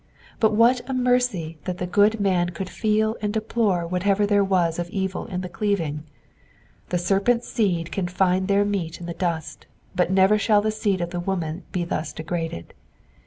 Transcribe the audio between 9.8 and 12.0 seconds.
but never shall the seed of the woman be